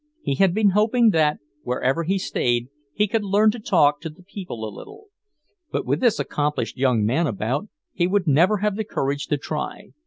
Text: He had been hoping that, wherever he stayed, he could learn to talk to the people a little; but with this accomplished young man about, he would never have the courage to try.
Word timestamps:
He 0.23 0.33
had 0.33 0.55
been 0.55 0.71
hoping 0.71 1.11
that, 1.11 1.37
wherever 1.61 2.01
he 2.05 2.17
stayed, 2.17 2.69
he 2.91 3.07
could 3.07 3.23
learn 3.23 3.51
to 3.51 3.59
talk 3.59 4.01
to 4.01 4.09
the 4.09 4.23
people 4.23 4.67
a 4.67 4.75
little; 4.75 5.09
but 5.71 5.85
with 5.85 5.99
this 5.99 6.19
accomplished 6.19 6.75
young 6.75 7.05
man 7.05 7.27
about, 7.27 7.69
he 7.93 8.07
would 8.07 8.25
never 8.25 8.57
have 8.57 8.75
the 8.77 8.83
courage 8.83 9.27
to 9.27 9.37
try. 9.37 9.91